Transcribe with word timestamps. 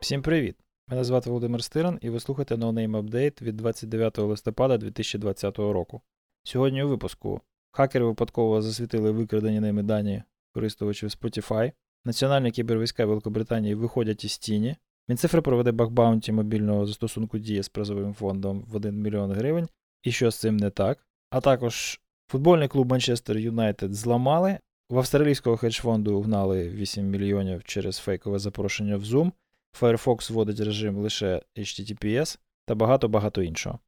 Всім 0.00 0.22
привіт! 0.22 0.56
Мене 0.88 1.04
звати 1.04 1.30
Володимир 1.30 1.64
Стиран 1.64 1.98
і 2.02 2.10
ви 2.10 2.20
слухаєте 2.20 2.54
NoName 2.54 3.02
Update 3.02 3.42
від 3.42 3.56
29 3.56 4.18
листопада 4.18 4.78
2020 4.78 5.58
року. 5.58 6.00
Сьогодні 6.44 6.82
у 6.82 6.88
випуску 6.88 7.40
хакери 7.70 8.04
випадково 8.04 8.62
засвітили 8.62 9.10
викрадені 9.10 9.60
ними 9.60 9.82
дані 9.82 10.22
користувачів 10.54 11.08
Spotify, 11.08 11.72
Національні 12.04 12.50
кібервійська 12.50 13.06
Великобританії 13.06 13.74
виходять 13.74 14.24
із 14.24 14.38
тіні, 14.38 14.76
Мінцифра 15.08 15.42
проведе 15.42 15.72
бакбаунті 15.72 16.32
мобільного 16.32 16.86
застосунку 16.86 17.38
Дія 17.38 17.62
з 17.62 17.68
призовим 17.68 18.14
фондом 18.14 18.64
в 18.68 18.76
1 18.76 19.02
мільйон 19.02 19.32
гривень, 19.32 19.68
і 20.02 20.12
що 20.12 20.30
з 20.30 20.36
цим 20.36 20.56
не 20.56 20.70
так. 20.70 21.06
А 21.30 21.40
також 21.40 22.00
футбольний 22.28 22.68
клуб 22.68 22.90
Манчестер 22.90 23.38
Юнайтед 23.38 23.94
зламали, 23.94 24.58
в 24.90 24.98
австралійського 24.98 25.56
хедж-фонду 25.56 26.20
вгнали 26.20 26.68
8 26.68 27.04
мільйонів 27.06 27.64
через 27.64 27.98
фейкове 27.98 28.38
запрошення 28.38 28.96
в 28.96 29.02
Zoom. 29.02 29.32
Firefox 29.80 30.32
вводить 30.32 30.60
режим 30.60 30.96
лише 30.96 31.42
HTTPS 31.56 32.38
та 32.64 32.74
багато-багато 32.74 33.42
іншого. 33.42 33.78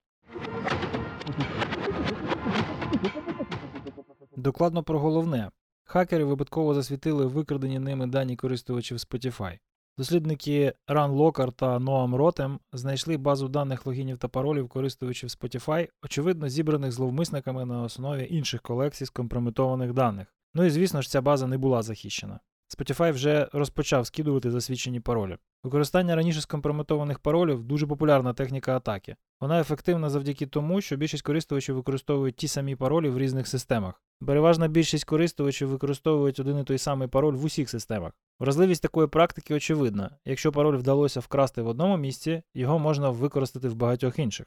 Докладно 4.36 4.82
про 4.82 4.98
головне. 4.98 5.50
Хакери 5.84 6.24
випадково 6.24 6.74
засвітили 6.74 7.26
викрадені 7.26 7.78
ними 7.78 8.06
дані 8.06 8.36
користувачів 8.36 8.96
Spotify. 8.96 9.59
Дослідники 10.00 10.72
Ран 10.86 11.10
Локар 11.10 11.52
та 11.52 11.78
Ноам 11.78 12.14
Ротем 12.14 12.60
знайшли 12.72 13.16
базу 13.16 13.48
даних 13.48 13.86
логінів 13.86 14.18
та 14.18 14.28
паролів 14.28 14.68
користувачів 14.68 15.28
Spotify, 15.28 15.88
очевидно, 16.02 16.48
зібраних 16.48 16.92
зловмисниками 16.92 17.64
на 17.64 17.82
основі 17.82 18.26
інших 18.30 18.62
колекцій 18.62 19.06
скомпрометованих 19.06 19.92
даних. 19.92 20.34
Ну 20.54 20.64
і 20.64 20.70
звісно 20.70 21.02
ж, 21.02 21.10
ця 21.10 21.20
база 21.20 21.46
не 21.46 21.59
була 21.59 21.82
захищена. 21.82 22.40
Spotify 22.79 23.13
вже 23.13 23.49
розпочав 23.52 24.07
скидувати 24.07 24.51
засвідчені 24.51 25.01
паролі. 25.01 25.37
Використання 25.63 26.16
раніше 26.16 26.40
скомпрометованих 26.40 27.18
паролів 27.18 27.65
дуже 27.65 27.87
популярна 27.87 28.32
техніка 28.32 28.77
атаки. 28.77 29.16
Вона 29.40 29.60
ефективна 29.60 30.10
завдяки 30.10 30.46
тому, 30.46 30.80
що 30.80 30.96
більшість 30.96 31.23
користувачів 31.23 31.74
використовують 31.74 32.37
ті 32.37 32.49
самі 32.49 32.77
паролі 32.77 33.09
в 33.09 33.18
різних 33.18 33.49
системах. 33.49 34.02
Переважна 34.27 34.68
більшість 34.68 35.04
користувачів 35.04 35.68
використовують 35.68 36.40
один 36.40 36.59
і 36.59 36.65
той 36.65 36.79
самий 36.79 37.09
пароль 37.09 37.35
в 37.35 37.45
усіх 37.45 37.71
системах. 37.71 38.12
Вразливість 38.38 38.82
такої 38.82 39.09
практики 39.09 39.55
очевидна. 39.55 40.10
Якщо 40.24 40.52
пароль 40.52 40.77
вдалося 40.77 41.21
вкрасти 41.21 41.62
в 41.62 41.68
одному 41.68 41.96
місці, 41.96 42.43
його 42.55 42.79
можна 42.79 43.10
використати 43.10 43.68
в 43.68 43.74
багатьох 43.74 44.18
інших. 44.18 44.46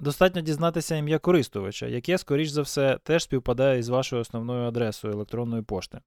Достатньо 0.00 0.40
дізнатися 0.40 0.96
ім'я 0.96 1.18
користувача, 1.18 1.86
яке, 1.86 2.18
скоріш 2.18 2.48
за 2.48 2.62
все, 2.62 2.98
теж 3.02 3.22
співпадає 3.22 3.78
із 3.78 3.88
вашою 3.88 4.22
основною 4.22 4.68
адресою 4.68 5.14
електронної 5.14 5.62
пошти 5.62 6.00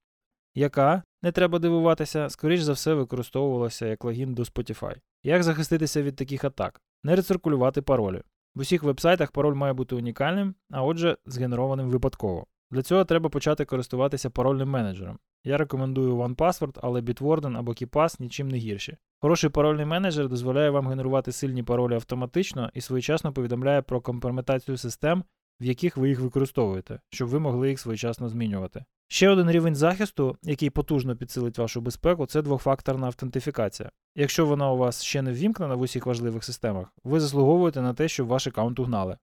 яка, 0.56 1.04
не 1.22 1.32
треба 1.32 1.60
дивуватися, 1.60 2.30
скоріш 2.30 2.62
за 2.62 2.74
все 2.74 2.94
використовувалася 2.94 3.88
як 3.88 4.04
логін 4.04 4.34
до 4.34 4.44
Spotify. 4.44 4.96
Як 5.24 5.44
захиститися 5.44 6.02
від 6.02 6.16
таких 6.16 6.44
атак? 6.44 6.82
Не 7.04 7.16
рециркулювати 7.16 7.82
паролі. 7.82 8.22
В 8.56 8.60
усіх 8.60 8.84
вебсайтах 8.84 9.32
пароль 9.32 9.56
має 9.56 9.74
бути 9.74 9.96
унікальним, 9.96 10.56
а 10.72 10.84
отже, 10.84 11.18
згенерованим 11.26 11.90
випадково. 11.90 12.46
Для 12.72 12.82
цього 12.82 13.06
треба 13.06 13.30
почати 13.30 13.66
користуватися 13.66 14.30
парольним 14.30 14.70
менеджером. 14.70 15.20
Я 15.44 15.58
рекомендую 15.58 16.18
OnePassword, 16.18 16.80
але 16.82 17.02
Bitwarden 17.02 17.58
або 17.58 17.72
KeePass 17.72 18.22
нічим 18.22 18.48
не 18.50 18.58
гірші. 18.58 18.98
Хороший 19.20 19.50
парольний 19.50 19.86
менеджер 19.86 20.30
дозволяє 20.30 20.70
вам 20.70 20.88
генерувати 20.88 21.32
сильні 21.32 21.64
паролі 21.64 21.94
автоматично 21.94 22.72
і 22.74 22.82
своєчасно 22.82 23.34
повідомляє 23.34 23.82
про 23.82 24.02
компрометацію 24.02 24.78
систем, 24.78 25.24
в 25.60 25.66
яких 25.66 25.98
ви 25.98 26.10
їх 26.10 26.20
використовуєте, 26.20 27.00
щоб 27.10 27.30
ви 27.30 27.40
могли 27.40 27.70
їх 27.70 27.80
своєчасно 27.80 28.30
змінювати. 28.30 28.86
Ще 29.14 29.30
один 29.30 29.52
рівень 29.52 29.76
захисту, 29.76 30.38
який 30.44 30.70
потужно 30.70 31.16
підсилить 31.16 31.58
вашу 31.58 31.82
безпеку, 31.82 32.26
це 32.26 32.42
двохфакторна 32.42 33.08
автентифікація. 33.08 33.92
Якщо 34.16 34.46
вона 34.46 34.72
у 34.72 34.78
вас 34.78 35.04
ще 35.04 35.22
не 35.22 35.32
ввімкнена 35.32 35.76
в 35.76 35.82
усіх 35.82 36.06
важливих 36.06 36.44
системах, 36.44 36.88
ви 37.04 37.20
заслуговуєте 37.20 37.82
на 37.82 37.94
те, 37.94 38.08
щоб 38.08 38.28
ваш 38.28 38.48
аккаунт 38.48 38.80
угнали. 38.80 39.18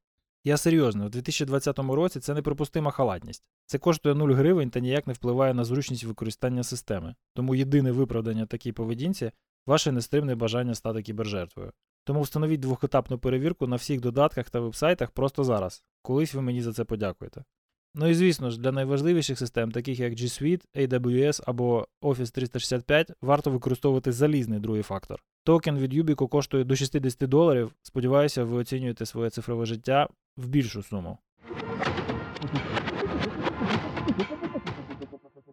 Я 0.45 0.57
серйозно, 0.57 1.07
в 1.07 1.11
2020 1.11 1.79
році 1.79 2.21
це 2.21 2.35
неприпустима 2.35 2.91
халатність. 2.91 3.45
Це 3.67 3.79
коштує 3.79 4.15
0 4.15 4.29
гривень 4.29 4.71
та 4.71 4.81
ніяк 4.81 5.07
не 5.07 5.13
впливає 5.13 5.55
на 5.55 5.65
зручність 5.65 6.05
використання 6.05 6.63
системи. 6.63 7.15
Тому 7.35 7.55
єдине 7.55 7.93
виправдання 7.93 8.47
такій 8.47 8.73
поведінці 8.73 9.31
ваше 9.67 9.93
нестримне 9.93 10.35
бажання 10.35 10.75
стати 10.75 11.03
кібержертвою. 11.03 11.73
Тому 12.05 12.23
встановіть 12.23 12.61
двохетапну 12.61 13.19
перевірку 13.19 13.67
на 13.67 13.77
всіх 13.77 14.01
додатках 14.01 14.51
та 14.51 14.61
вебсайтах 14.61 15.11
просто 15.11 15.45
зараз. 15.45 15.83
Колись 16.03 16.35
ви 16.35 16.43
мені 16.43 16.63
за 16.63 16.73
це 16.73 16.85
подякуєте. 16.85 17.45
Ну 17.95 18.09
і 18.09 18.15
звісно 18.15 18.51
ж, 18.51 18.61
для 18.61 18.73
найважливіших 18.73 19.39
систем, 19.39 19.73
таких 19.73 20.01
як 20.01 20.13
G 20.13 20.23
Suite, 20.23 20.63
AWS 20.75 21.43
або 21.47 21.87
Office 22.03 22.35
365, 22.35 23.13
варто 23.21 23.51
використовувати 23.51 24.13
залізний 24.13 24.61
другий 24.61 24.83
фактор. 24.83 25.23
Токен 25.45 25.79
від 25.79 25.95
Yubico 25.95 26.29
коштує 26.29 26.65
до 26.65 26.77
60 26.77 27.29
доларів. 27.29 27.73
Сподіваюся, 27.83 28.45
ви 28.45 28.57
оцінюєте 28.57 29.07
своє 29.07 29.31
цифрове 29.31 29.67
життя 29.67 30.09
в 30.37 30.47
більшу 30.47 30.83
суму. 30.83 31.19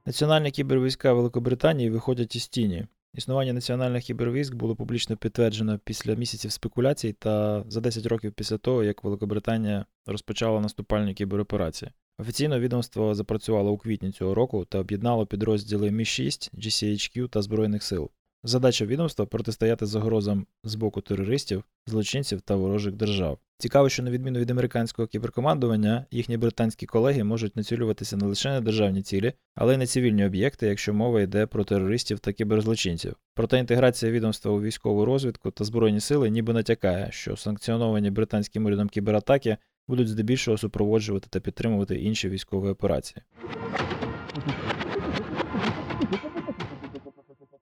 Національні 0.06 0.52
кібервійська 0.52 1.14
Великобританії 1.14 1.90
виходять 1.90 2.36
із 2.36 2.48
тіні. 2.48 2.88
Існування 3.14 3.54
національних 3.54 4.04
кібервійськ 4.04 4.56
було 4.56 4.76
публічно 4.76 5.18
підтверджено 5.18 5.80
після 5.84 6.16
місяців 6.16 6.52
спекуляцій 6.52 7.14
та 7.14 7.64
за 7.68 7.82
10 7.82 8.06
років 8.06 8.34
після 8.34 8.58
того, 8.58 8.84
як 8.84 9.04
Великобританія 9.04 9.86
розпочала 10.06 10.62
наступальні 10.62 11.14
кібероперації. 11.14 11.92
Офіційно 12.20 12.60
відомство 12.60 13.16
запрацювало 13.16 13.72
у 13.72 13.78
квітні 13.78 14.12
цього 14.12 14.36
року 14.36 14.66
та 14.66 14.80
об'єднало 14.80 15.26
підрозділи 15.26 15.92
Мі 15.92 16.06
6, 16.06 16.52
GCHQ 16.54 17.30
та 17.30 17.42
Збройних 17.42 17.84
сил. 17.84 18.10
Задача 18.44 18.86
відомства 18.86 19.26
протистояти 19.26 19.86
загрозам 19.86 20.46
з 20.64 20.76
боку 20.76 21.02
терористів, 21.02 21.64
злочинців 21.88 22.42
та 22.42 22.56
ворожих 22.56 22.94
держав. 22.94 23.40
Цікаво, 23.58 23.90
що 23.90 24.04
на 24.04 24.12
відміну 24.12 24.40
від 24.40 24.52
американського 24.52 25.08
кіберкомандування, 25.08 26.06
їхні 26.12 26.38
британські 26.38 26.86
колеги 26.86 27.24
можуть 27.24 27.56
націлюватися 27.56 28.18
не 28.18 28.26
лише 28.26 28.50
на 28.50 28.62
державні 28.62 29.02
цілі, 29.02 29.34
але 29.56 29.74
й 29.74 29.78
на 29.78 29.88
цивільні 29.88 30.26
об'єкти, 30.26 30.68
якщо 30.68 30.94
мова 30.94 31.22
йде 31.22 31.46
про 31.46 31.64
терористів 31.64 32.20
та 32.20 32.34
кіберзлочинців. 32.34 33.16
Проте 33.34 33.60
інтеграція 33.60 34.12
відомства 34.12 34.52
у 34.52 34.62
військову 34.62 35.06
розвідку 35.06 35.52
та 35.52 35.64
збройні 35.64 36.00
сили 36.00 36.30
ніби 36.30 36.54
натякає, 36.54 37.08
що 37.12 37.38
санкціоновані 37.38 38.12
британським 38.12 38.66
урядом 38.66 38.90
кібератаки 38.90 39.58
будуть 39.88 40.08
здебільшого 40.08 40.58
супроводжувати 40.58 41.28
та 41.30 41.40
підтримувати 41.40 41.96
інші 41.96 42.30
військові 42.30 42.70
операції. 42.70 43.22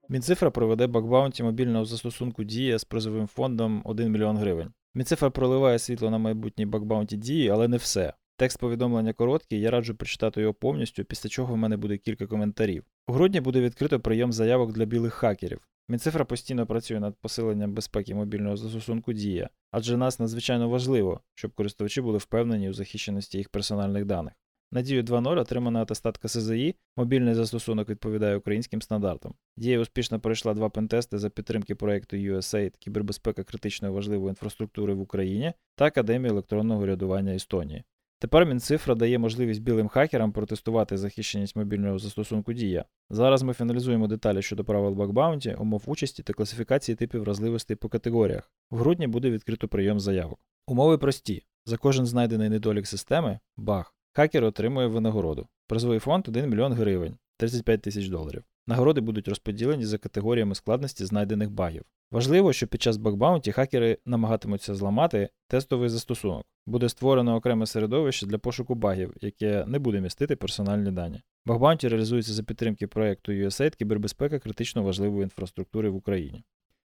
Мінцифра 0.08 0.50
проведе 0.50 0.86
bug 0.86 1.05
bounty 1.05 1.42
мобільного 1.42 1.84
застосунку 1.84 2.44
Дія 2.44 2.78
з 2.78 2.84
призовим 2.84 3.26
фондом 3.26 3.82
1 3.84 4.12
мільйон 4.12 4.36
гривень. 4.36 4.72
Мінцифра 4.94 5.30
проливає 5.30 5.78
світло 5.78 6.10
на 6.10 6.18
майбутній 6.18 6.66
bug 6.66 6.83
bounty 6.83 7.16
Дії, 7.16 7.48
але 7.48 7.68
не 7.68 7.76
все. 7.76 8.12
Текст 8.36 8.58
повідомлення 8.58 9.12
короткий, 9.12 9.60
я 9.60 9.70
раджу 9.70 9.94
прочитати 9.98 10.40
його 10.40 10.54
повністю, 10.54 11.04
після 11.04 11.28
чого 11.28 11.54
в 11.54 11.56
мене 11.56 11.76
буде 11.76 11.98
кілька 11.98 12.26
коментарів. 12.26 12.84
У 13.06 13.12
грудні 13.12 13.40
буде 13.40 13.60
відкрито 13.60 14.00
прийом 14.00 14.32
заявок 14.32 14.72
для 14.72 14.84
білих 14.84 15.14
хакерів. 15.14 15.60
Мінцифра 15.88 16.24
постійно 16.24 16.66
працює 16.66 17.00
над 17.00 17.16
посиленням 17.16 17.72
безпеки 17.72 18.14
мобільного 18.14 18.56
застосунку 18.56 19.12
Дія, 19.12 19.50
адже 19.70 19.96
нас 19.96 20.18
надзвичайно 20.18 20.68
важливо, 20.68 21.20
щоб 21.34 21.54
користувачі 21.54 22.00
були 22.00 22.18
впевнені 22.18 22.70
у 22.70 22.72
захищеності 22.72 23.38
їх 23.38 23.48
персональних 23.48 24.04
даних. 24.04 24.32
Надію 24.72 25.02
2.0 25.02 25.38
отримана 25.38 25.82
атестатка 25.82 26.28
СЗІ, 26.28 26.74
мобільний 26.96 27.34
застосунок 27.34 27.88
відповідає 27.88 28.36
українським 28.36 28.82
стандартам. 28.82 29.34
Дія 29.56 29.80
успішно 29.80 30.20
пройшла 30.20 30.54
два 30.54 30.68
пентести 30.68 31.18
за 31.18 31.30
підтримки 31.30 31.74
проєкту 31.74 32.16
USAID 32.16 32.78
кібербезпека 32.78 33.44
критичної 33.44 33.94
важливої 33.94 34.28
інфраструктури 34.28 34.94
в 34.94 35.00
Україні 35.00 35.52
та 35.74 35.84
Академії 35.84 36.30
електронного 36.30 36.86
рядування 36.86 37.34
Естонії. 37.34 37.84
Тепер 38.24 38.46
Мінцифра 38.46 38.94
дає 38.94 39.18
можливість 39.18 39.62
білим 39.62 39.88
хакерам 39.88 40.32
протестувати 40.32 40.96
захищеність 40.96 41.56
мобільного 41.56 41.98
застосунку 41.98 42.52
Дія. 42.52 42.84
Зараз 43.10 43.42
ми 43.42 43.54
фіналізуємо 43.54 44.06
деталі 44.06 44.42
щодо 44.42 44.64
правил 44.64 44.94
бакбаунті, 44.94 45.54
умов 45.54 45.82
участі 45.86 46.22
та 46.22 46.32
класифікації 46.32 46.96
типів 46.96 47.20
вразливостей 47.20 47.76
по 47.76 47.88
категоріях. 47.88 48.52
В 48.70 48.78
грудні 48.78 49.06
буде 49.06 49.30
відкрито 49.30 49.68
прийом 49.68 50.00
заявок. 50.00 50.38
Умови 50.66 50.98
прості: 50.98 51.42
за 51.66 51.76
кожен 51.76 52.06
знайдений 52.06 52.48
недолік 52.48 52.86
системи 52.86 53.38
баг, 53.56 53.94
хакер 54.12 54.44
отримує 54.44 54.86
винагороду. 54.86 55.48
Призовий 55.66 55.98
фонд 55.98 56.28
1 56.28 56.50
мільйон 56.50 56.72
гривень 56.72 57.16
35 57.36 57.82
тисяч 57.82 58.08
доларів. 58.08 58.44
Нагороди 58.66 59.00
будуть 59.00 59.28
розподілені 59.28 59.84
за 59.84 59.98
категоріями 59.98 60.54
складності 60.54 61.04
знайдених 61.04 61.50
багів. 61.50 61.82
Важливо, 62.10 62.52
що 62.52 62.66
під 62.66 62.82
час 62.82 62.96
бакбаунті 62.96 63.52
хакери 63.52 63.98
намагатимуться 64.06 64.74
зламати 64.74 65.28
тестовий 65.48 65.88
застосунок. 65.88 66.46
Буде 66.66 66.88
створено 66.88 67.36
окреме 67.36 67.66
середовище 67.66 68.26
для 68.26 68.38
пошуку 68.38 68.74
багів, 68.74 69.14
яке 69.20 69.64
не 69.66 69.78
буде 69.78 70.00
містити 70.00 70.36
персональні 70.36 70.90
дані. 70.90 71.22
Бакбаунті 71.46 71.88
реалізується 71.88 72.32
за 72.32 72.42
підтримки 72.42 72.86
проєкту 72.86 73.32
USAID 73.32 73.76
кібербезпека 73.76 74.38
критично 74.38 74.82
важливої 74.82 75.22
інфраструктури 75.22 75.90
в 75.90 75.96
Україні. 75.96 76.44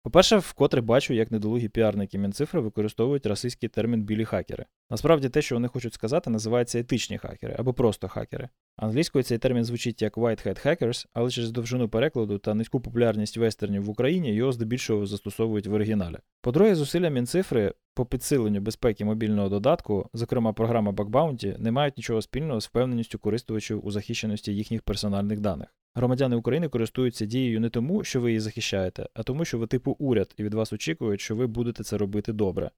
По-перше, 0.05 0.37
вкотре 0.37 0.81
бачу, 0.81 1.15
як 1.15 1.31
недолугі 1.31 1.69
піарники 1.69 2.19
Мінцифри 2.19 2.61
використовують 2.61 3.27
расистський 3.27 3.69
термін 3.69 4.03
білі 4.03 4.25
хакери. 4.25 4.65
Насправді 4.91 5.29
те, 5.29 5.43
що 5.43 5.55
вони 5.55 5.69
хочуть 5.69 5.95
сказати, 5.95 6.31
називається 6.31 6.79
етичні 6.79 7.19
хакери 7.19 7.57
або 7.59 7.73
просто 7.73 8.09
хакери. 8.09 8.49
Англійською 8.77 9.23
цей 9.25 9.39
термін 9.39 9.65
звучить 9.65 10.03
як 10.03 10.17
White 10.17 10.49
Hat 10.49 10.67
Hackers, 10.67 11.07
але 11.13 11.31
через 11.31 11.51
довжину 11.51 11.89
перекладу 11.89 12.39
та 12.39 12.55
низьку 12.55 12.81
популярність 12.81 13.37
вестернів 13.37 13.85
в 13.85 13.91
Україні 13.91 14.35
його 14.35 14.53
здебільшого 14.53 15.07
застосовують 15.07 15.67
в 15.67 15.73
оригіналі. 15.73 16.17
По-друге, 16.41 16.75
зусилля 16.75 17.09
Мінцифри 17.09 17.75
по 17.95 18.07
підсиленню 18.07 18.61
безпеки 18.61 19.05
мобільного 19.05 19.49
додатку, 19.49 20.09
зокрема 20.13 20.53
програма 20.53 20.93
Bug 20.93 21.59
не 21.59 21.71
мають 21.71 21.97
нічого 21.97 22.23
спільного 22.23 22.61
з 22.61 22.67
впевненістю 22.67 23.19
користувачів 23.19 23.87
у 23.87 23.91
захищеності 23.91 24.55
їхніх 24.55 24.83
персональних 24.83 25.41
даних. 25.41 25.69
Громадяни 25.95 26.37
України 26.37 26.69
користуються 26.69 27.27
дією 27.27 27.61
не 27.61 27.71
тому, 27.71 28.05
що 28.05 28.21
ви 28.21 28.31
її 28.31 28.41
захищаєте, 28.41 29.09
а 29.15 29.23
тому, 29.23 29.45
що 29.45 29.59
ви 29.59 29.67
типу 29.67 29.97
уряд, 29.99 30.35
і 30.37 30.45
від 30.45 30.55
вас 30.55 30.73
очікують, 30.73 31.21
що 31.21 31.37
ви 31.37 31.47
будете 31.47 31.85
це 31.85 31.99
робити 31.99 32.33
добре. 32.33 32.71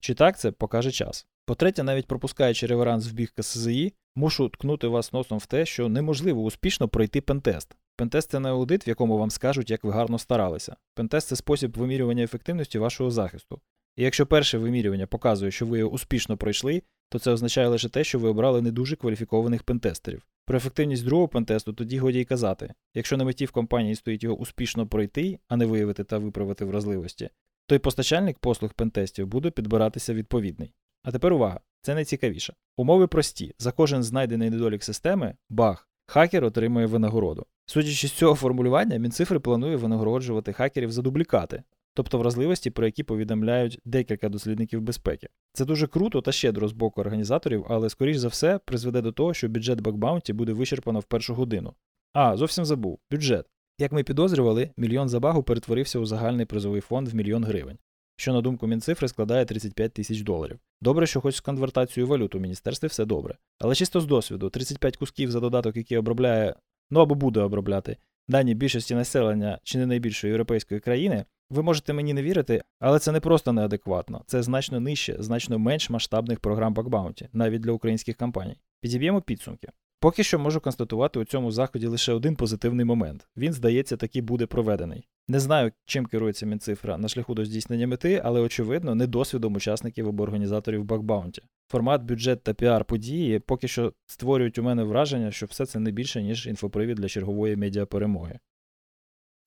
Чи 0.00 0.14
так 0.14 0.38
це 0.38 0.52
покаже 0.52 0.90
час. 0.90 1.26
По-третє, 1.46 1.82
навіть 1.82 2.06
пропускаючи 2.06 2.66
реверанс 2.66 3.08
в 3.08 3.12
бік 3.12 3.32
КСЗІ, 3.36 3.92
мушу 4.16 4.48
ткнути 4.48 4.86
вас 4.86 5.12
носом 5.12 5.38
в 5.38 5.46
те, 5.46 5.66
що 5.66 5.88
неможливо 5.88 6.42
успішно 6.42 6.88
пройти 6.88 7.20
пентест. 7.20 7.76
Пентест 7.96 8.30
це 8.30 8.40
не 8.40 8.48
аудит, 8.48 8.86
в 8.86 8.88
якому 8.88 9.18
вам 9.18 9.30
скажуть, 9.30 9.70
як 9.70 9.84
ви 9.84 9.92
гарно 9.92 10.18
старалися. 10.18 10.76
Пентест 10.94 11.28
це 11.28 11.36
спосіб 11.36 11.76
вимірювання 11.76 12.24
ефективності 12.24 12.78
вашого 12.78 13.10
захисту. 13.10 13.60
І 13.96 14.02
якщо 14.02 14.26
перше 14.26 14.58
вимірювання 14.58 15.06
показує, 15.06 15.50
що 15.50 15.66
ви 15.66 15.78
його 15.78 15.90
успішно 15.90 16.36
пройшли, 16.36 16.82
то 17.08 17.18
це 17.18 17.30
означає 17.30 17.68
лише 17.68 17.88
те, 17.88 18.04
що 18.04 18.18
ви 18.18 18.28
обрали 18.28 18.62
не 18.62 18.70
дуже 18.70 18.96
кваліфікованих 18.96 19.62
пентестерів. 19.62 20.26
Про 20.44 20.56
ефективність 20.56 21.04
другого 21.04 21.28
пентесту 21.28 21.72
тоді 21.72 21.98
годі 21.98 22.20
й 22.20 22.24
казати. 22.24 22.74
Якщо 22.94 23.16
на 23.16 23.24
меті 23.24 23.44
в 23.44 23.50
компанії 23.50 23.94
стоїть 23.94 24.22
його 24.22 24.36
успішно 24.36 24.86
пройти, 24.86 25.38
а 25.48 25.56
не 25.56 25.66
виявити 25.66 26.04
та 26.04 26.18
виправити 26.18 26.64
вразливості, 26.64 27.30
то 27.66 27.74
й 27.74 27.78
постачальник 27.78 28.38
послуг 28.38 28.74
пентестів 28.74 29.26
буде 29.26 29.50
підбиратися 29.50 30.14
відповідний. 30.14 30.74
А 31.02 31.12
тепер 31.12 31.32
увага, 31.32 31.60
це 31.82 31.94
найцікавіше. 31.94 32.54
Умови 32.76 33.06
прості: 33.06 33.54
за 33.58 33.72
кожен 33.72 34.02
знайдений 34.02 34.50
недолік 34.50 34.84
системи, 34.84 35.34
баг, 35.48 35.88
хакер 36.06 36.44
отримує 36.44 36.86
винагороду. 36.86 37.46
Судячи 37.66 38.08
з 38.08 38.12
цього 38.12 38.34
формулювання, 38.34 38.96
Мінцифри 38.96 39.38
планує 39.38 39.76
винагороджувати 39.76 40.52
хакерів 40.52 40.92
за 40.92 41.02
дублікати, 41.02 41.62
тобто 41.94 42.18
вразливості, 42.18 42.70
про 42.70 42.86
які 42.86 43.02
повідомляють 43.02 43.78
декілька 43.84 44.28
дослідників 44.28 44.80
безпеки. 44.80 45.28
Це 45.52 45.64
дуже 45.64 45.86
круто 45.86 46.20
та 46.20 46.32
щедро 46.32 46.68
з 46.68 46.72
боку 46.72 47.00
організаторів, 47.00 47.66
але, 47.68 47.90
скоріш 47.90 48.16
за 48.16 48.28
все, 48.28 48.58
призведе 48.58 49.00
до 49.00 49.12
того, 49.12 49.34
що 49.34 49.48
бюджет 49.48 49.80
бакбаунті 49.80 50.32
буде 50.32 50.52
вичерпано 50.52 51.00
в 51.00 51.04
першу 51.04 51.34
годину. 51.34 51.74
А, 52.12 52.36
зовсім 52.36 52.64
забув 52.64 52.98
бюджет. 53.10 53.46
Як 53.78 53.92
ми 53.92 54.02
підозрювали, 54.02 54.70
мільйон 54.76 55.08
за 55.08 55.20
багу 55.20 55.42
перетворився 55.42 55.98
у 55.98 56.04
загальний 56.04 56.46
призовий 56.46 56.80
фонд 56.80 57.08
в 57.08 57.14
мільйон 57.14 57.44
гривень, 57.44 57.78
що, 58.16 58.32
на 58.32 58.40
думку 58.40 58.66
Мінцифри, 58.66 59.08
складає 59.08 59.44
35 59.44 59.92
тисяч 59.92 60.20
доларів. 60.20 60.58
Добре, 60.80 61.06
що 61.06 61.20
хоч 61.20 61.34
з 61.34 61.40
конвертацією 61.40 62.08
валют 62.08 62.34
у 62.34 62.38
міністерстві 62.38 62.88
все 62.88 63.04
добре. 63.04 63.36
Але 63.58 63.74
чисто 63.74 64.00
з 64.00 64.06
досвіду, 64.06 64.50
35 64.50 64.96
кусків 64.96 65.30
за 65.30 65.40
додаток, 65.40 65.76
який 65.76 65.98
обробляє, 65.98 66.54
ну 66.90 67.00
або 67.00 67.14
буде 67.14 67.40
обробляти, 67.40 67.96
дані 68.28 68.54
більшості 68.54 68.94
населення 68.94 69.58
чи 69.62 69.78
не 69.78 69.86
найбільшої 69.86 70.30
європейської 70.30 70.80
країни, 70.80 71.24
ви 71.50 71.62
можете 71.62 71.92
мені 71.92 72.14
не 72.14 72.22
вірити, 72.22 72.62
але 72.80 72.98
це 72.98 73.12
не 73.12 73.20
просто 73.20 73.52
неадекватно, 73.52 74.22
це 74.26 74.42
значно 74.42 74.80
нижче, 74.80 75.16
значно 75.18 75.58
менш 75.58 75.90
масштабних 75.90 76.40
програм 76.40 76.74
бакбаунті, 76.74 77.28
навіть 77.32 77.60
для 77.60 77.72
українських 77.72 78.16
компаній. 78.16 78.56
Підіб'ємо 78.80 79.20
підсумки. 79.20 79.68
Поки 80.00 80.24
що 80.24 80.38
можу 80.38 80.60
констатувати 80.60 81.18
у 81.18 81.24
цьому 81.24 81.50
заході 81.50 81.86
лише 81.86 82.12
один 82.12 82.36
позитивний 82.36 82.84
момент. 82.84 83.28
Він, 83.36 83.52
здається, 83.52 83.96
таки 83.96 84.20
буде 84.20 84.46
проведений. 84.46 85.08
Не 85.28 85.40
знаю, 85.40 85.72
чим 85.84 86.06
керується 86.06 86.46
Мінцифра 86.46 86.98
на 86.98 87.08
шляху 87.08 87.34
до 87.34 87.44
здійснення 87.44 87.86
мети, 87.86 88.22
але 88.24 88.40
очевидно, 88.40 88.94
не 88.94 89.06
досвідом 89.06 89.54
учасників 89.54 90.08
або 90.08 90.22
організаторів 90.22 90.84
bug 90.84 91.01
bounty. 91.01 91.42
Формат, 91.68 92.02
бюджет 92.02 92.42
та 92.42 92.54
піар 92.54 92.84
події 92.84 93.38
поки 93.38 93.68
що 93.68 93.92
створюють 94.06 94.58
у 94.58 94.62
мене 94.62 94.84
враження, 94.84 95.30
що 95.30 95.46
все 95.46 95.66
це 95.66 95.78
не 95.78 95.90
більше, 95.90 96.22
ніж 96.22 96.46
інфопривід 96.46 96.96
для 96.96 97.08
чергової 97.08 97.56
медіаперемоги. 97.56 98.38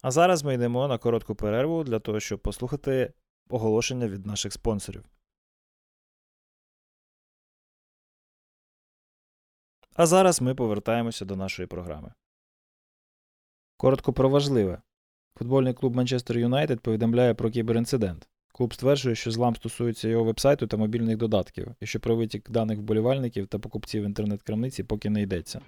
А 0.04 0.12
зараз 0.12 0.44
ми 0.44 0.54
йдемо 0.54 0.88
на 0.88 0.98
коротку 0.98 1.36
перерву 1.36 1.84
для 1.84 2.00
того, 2.00 2.20
щоб 2.20 2.40
послухати 2.40 3.14
оголошення 3.50 4.08
від 4.08 4.26
наших 4.26 4.54
спонсорів. 4.54 5.04
А 9.96 10.06
зараз 10.06 10.42
ми 10.42 10.56
повертаємося 10.56 11.26
до 11.26 11.36
нашої 11.36 11.68
програми. 11.68 12.14
Коротко 13.78 14.14
про 14.14 14.30
важливе. 14.30 14.82
Футбольний 15.38 15.74
клуб 15.74 15.96
Манчестер 15.96 16.38
Юнайтед 16.38 16.80
повідомляє 16.80 17.34
про 17.34 17.52
кіберінцидент. 17.52 18.28
Клуб 18.54 18.74
стверджує, 18.74 19.16
що 19.16 19.32
злам 19.32 19.56
стосується 19.56 20.08
його 20.08 20.24
вебсайту 20.24 20.68
та 20.68 20.78
мобільних 20.78 21.18
додатків, 21.18 21.76
і 21.80 21.86
що 21.86 22.00
про 22.00 22.16
витік 22.16 22.50
даних 22.50 22.80
вболівальників 22.80 23.48
та 23.48 23.60
покупців 23.60 24.04
інтернет-крамниці 24.04 24.84
поки 24.84 25.10
не 25.10 25.22
йдеться. 25.22 25.62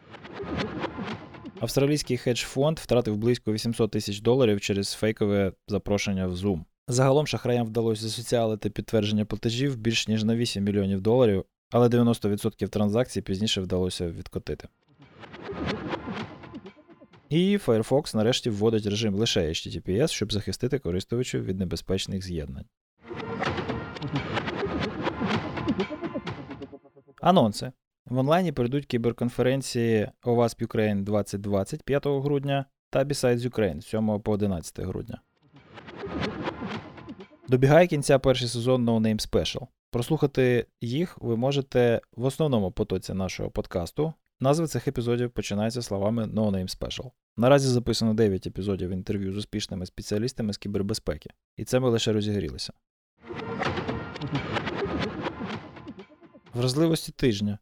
Австралійський 1.59 2.17
хедж-фонд 2.17 2.79
втратив 2.79 3.17
близько 3.17 3.53
800 3.53 3.91
тисяч 3.91 4.21
доларів 4.21 4.61
через 4.61 4.93
фейкове 4.93 5.51
запрошення 5.67 6.27
в 6.27 6.33
Zoom. 6.33 6.63
Загалом 6.87 7.27
шахраям 7.27 7.67
вдалося 7.67 8.01
засоціалити 8.01 8.69
підтвердження 8.69 9.25
платежів 9.25 9.77
більш 9.77 10.07
ніж 10.07 10.23
на 10.23 10.35
8 10.35 10.63
мільйонів 10.63 11.01
доларів, 11.01 11.45
але 11.71 11.87
90% 11.87 12.67
транзакцій 12.67 13.21
пізніше 13.21 13.61
вдалося 13.61 14.07
відкотити. 14.07 14.67
І 17.29 17.57
Firefox 17.57 18.15
нарешті 18.15 18.49
вводить 18.49 18.85
режим 18.85 19.15
лише 19.15 19.49
HTTPS, 19.49 20.07
щоб 20.07 20.33
захистити 20.33 20.79
користувачів 20.79 21.45
від 21.45 21.59
небезпечних 21.59 22.23
з'єднань. 22.23 22.65
Анонси. 27.21 27.71
В 28.05 28.17
онлайні 28.17 28.51
прийдуть 28.51 28.85
кіберконференції 28.85 30.09
OWASP 30.23 30.67
Ukraine 30.67 31.03
2020 31.03 31.83
5 31.83 32.07
грудня 32.07 32.65
та 32.89 33.03
Besides 33.03 33.49
Ukraine 33.49 33.81
7 33.81 34.19
по 34.19 34.31
11 34.31 34.79
грудня. 34.79 35.21
Добігає 37.49 37.87
кінця 37.87 38.19
перший 38.19 38.47
сезон 38.47 38.89
No 38.89 38.99
Name 38.99 39.29
Special. 39.31 39.67
Прослухати 39.91 40.65
їх 40.81 41.17
ви 41.21 41.37
можете 41.37 42.01
в 42.15 42.25
основному 42.25 42.71
потоці 42.71 43.13
нашого 43.13 43.49
подкасту. 43.49 44.13
Назви 44.39 44.67
цих 44.67 44.87
епізодів 44.87 45.31
починаються 45.31 45.81
словами 45.81 46.25
No 46.25 46.51
Name 46.51 46.77
Special. 46.79 47.11
Наразі 47.37 47.67
записано 47.67 48.13
9 48.13 48.47
епізодів 48.47 48.89
інтерв'ю 48.89 49.33
з 49.33 49.37
успішними 49.37 49.85
спеціалістами 49.85 50.53
з 50.53 50.57
кібербезпеки. 50.57 51.29
І 51.57 51.63
це 51.63 51.79
ми 51.79 51.89
лише 51.89 52.13
розігрілися. 52.13 52.73
Вразливості 56.53 57.11
тижня. 57.11 57.59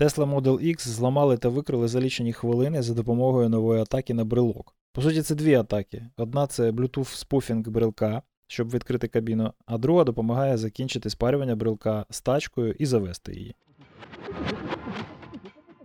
Tesla 0.00 0.40
Model 0.40 0.60
X 0.60 0.88
зламали 0.88 1.36
та 1.36 1.48
викрили 1.48 1.88
за 1.88 2.00
лічені 2.00 2.32
хвилини 2.32 2.82
за 2.82 2.94
допомогою 2.94 3.48
нової 3.48 3.82
атаки 3.82 4.14
на 4.14 4.24
брелок. 4.24 4.76
По 4.92 5.02
суті, 5.02 5.22
це 5.22 5.34
дві 5.34 5.54
атаки. 5.54 6.06
Одна 6.16 6.46
це 6.46 6.70
Bluetooth 6.70 7.16
спуфінг 7.16 7.68
брелка, 7.68 8.22
щоб 8.46 8.70
відкрити 8.70 9.08
кабіну, 9.08 9.52
а 9.66 9.78
друга 9.78 10.04
допомагає 10.04 10.56
закінчити 10.56 11.10
спарювання 11.10 11.56
брелка 11.56 12.06
з 12.10 12.20
тачкою 12.20 12.74
і 12.78 12.86
завести 12.86 13.34
її. 13.34 13.54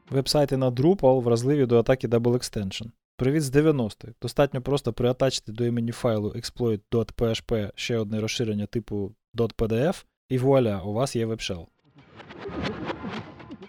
Вебсайти 0.10 0.58
на 0.58 0.72
Drupal 0.72 1.22
вразливі 1.22 1.66
до 1.66 1.80
атаки 1.80 2.08
Double 2.08 2.34
Extension. 2.34 2.86
Привіт 3.18 3.44
з 3.44 3.56
90-х. 3.56 4.14
Достатньо 4.22 4.62
просто 4.62 4.94
приатачити 4.94 5.52
до 5.52 5.66
імені 5.66 5.92
файлу 5.92 6.30
exploit.php 6.30 7.72
ще 7.76 7.98
одне 7.98 8.22
розширення 8.22 8.66
типу 8.66 9.12
.pdf, 9.36 10.06
і 10.30 10.38
вуаля, 10.38 10.82
у 10.82 10.94
вас 10.94 11.16
є 11.16 11.26
вебшел. 11.26 11.68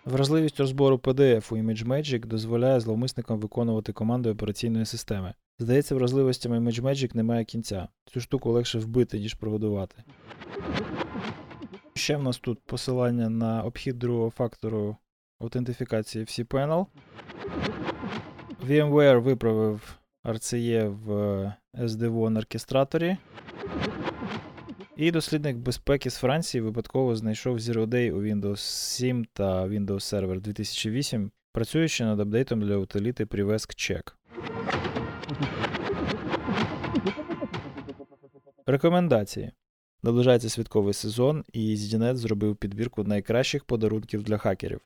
Вразливість 0.05 0.61
розбору 0.61 0.97
PDF 0.97 1.55
у 1.55 1.57
ImageMagick 1.57 2.27
дозволяє 2.27 2.81
зловмисникам 2.81 3.39
виконувати 3.39 3.93
команди 3.93 4.31
операційної 4.31 4.87
системи. 4.87 5.35
Здається, 5.59 5.95
вразливостями 5.95 6.59
ImageMagick 6.59 7.17
немає 7.17 7.45
кінця. 7.45 7.89
Цю 8.07 8.21
штуку 8.21 8.53
легше 8.53 8.79
вбити, 8.79 9.19
ніж 9.19 9.35
прогодувати. 9.35 9.97
Ще 11.95 12.17
в 12.17 12.23
нас 12.23 12.39
тут 12.39 12.61
посилання 12.61 13.29
на 13.29 13.63
обхід 13.63 13.99
другого 13.99 14.31
фактору 14.31 14.97
аутентифікації 15.41 16.25
в 16.25 16.29
cPanel. 16.29 16.87
VMware 18.69 19.19
виправив 19.19 19.99
RCE 20.25 20.89
в 20.89 21.11
SD-WAN 21.75 22.39
оркестраторі. 22.39 23.17
І 24.97 25.11
дослідник 25.11 25.57
безпеки 25.57 26.11
з 26.11 26.17
Франції 26.17 26.61
випадково 26.61 27.17
знайшов 27.17 27.57
Zero 27.57 27.87
Day 27.87 28.13
у 28.13 28.23
Windows 28.23 28.57
7 28.57 29.25
та 29.33 29.67
Windows 29.67 29.87
Server 29.87 30.41
2008, 30.41 31.31
працюючи 31.53 32.05
над 32.05 32.21
апдейтом 32.21 32.61
для 32.61 32.77
утиліти 32.77 33.25
Privesk 33.25 33.57
Check. 33.93 34.13
Рекомендації. 38.67 39.53
Наближається 40.03 40.49
святковий 40.49 40.95
сезон, 40.95 41.45
і 41.53 41.77
ZDNet 41.77 42.15
зробив 42.15 42.57
підбірку 42.57 43.05
найкращих 43.05 43.65
подарунків 43.65 44.23
для 44.23 44.39
хакерів. 44.39 44.81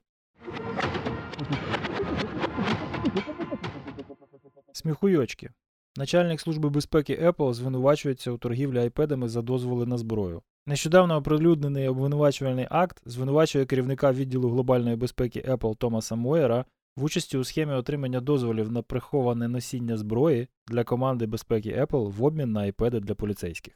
Сміхуйочки. 4.73 5.51
Начальник 5.99 6.41
Служби 6.41 6.71
безпеки 6.71 7.19
Apple 7.23 7.53
звинувачується 7.53 8.31
у 8.31 8.38
торгівлі 8.38 8.79
айпедами 8.79 9.29
за 9.29 9.43
дозволи 9.43 9.87
на 9.87 9.99
зброю. 9.99 10.43
Нещодавно 10.67 11.17
оприлюднений 11.17 11.88
обвинувачувальний 11.88 12.67
акт 12.71 13.03
звинувачує 13.07 13.67
керівника 13.67 14.12
відділу 14.12 14.49
глобальної 14.50 14.97
безпеки 14.97 15.45
Apple 15.49 15.76
Томаса 15.76 16.15
Мойера 16.15 16.65
в 16.97 17.05
участі 17.05 17.38
у 17.38 17.45
схемі 17.45 17.73
отримання 17.73 18.21
дозволів 18.21 18.73
на 18.73 18.83
приховане 18.83 19.49
носіння 19.49 19.97
зброї 19.97 20.49
для 20.67 20.85
команди 20.85 21.26
безпеки 21.26 21.71
Apple 21.71 22.11
в 22.12 22.25
обмін 22.25 22.53
на 22.53 22.61
айпеди 22.61 23.00
для 23.00 23.15
поліцейських. 23.15 23.75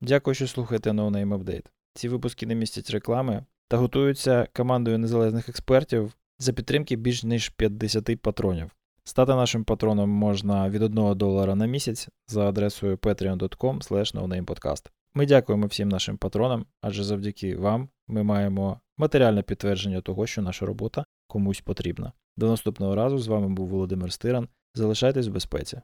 Дякую, 0.00 0.34
що 0.34 0.46
слухаєте 0.46 0.90
No 0.90 1.10
Name 1.10 1.38
Update. 1.38 1.66
Ці 1.94 2.08
випуски 2.08 2.46
не 2.46 2.54
містять 2.54 2.90
реклами 2.90 3.44
та 3.68 3.76
готуються 3.76 4.48
командою 4.52 4.98
незалежних 4.98 5.48
експертів 5.48 6.14
за 6.42 6.52
підтримки 6.52 6.96
більш 6.96 7.24
ніж 7.24 7.48
50 7.48 8.22
патронів. 8.22 8.70
Стати 9.04 9.32
нашим 9.32 9.64
патроном 9.64 10.10
можна 10.10 10.68
від 10.68 10.82
1 10.82 11.16
долара 11.16 11.54
на 11.54 11.66
місяць 11.66 12.08
за 12.28 12.48
адресою 12.48 12.96
patreon.com. 12.96 14.88
Ми 15.14 15.26
дякуємо 15.26 15.66
всім 15.66 15.88
нашим 15.88 16.16
патронам, 16.16 16.66
адже 16.80 17.04
завдяки 17.04 17.56
вам 17.56 17.88
ми 18.08 18.22
маємо 18.22 18.80
матеріальне 18.98 19.42
підтвердження 19.42 20.00
того, 20.00 20.26
що 20.26 20.42
наша 20.42 20.66
робота 20.66 21.04
комусь 21.26 21.60
потрібна. 21.60 22.12
До 22.36 22.48
наступного 22.48 22.94
разу 22.94 23.18
з 23.18 23.26
вами 23.26 23.48
був 23.48 23.68
Володимир 23.68 24.12
Стиран. 24.12 24.48
Залишайтесь 24.74 25.26
в 25.28 25.32
безпеці. 25.32 25.80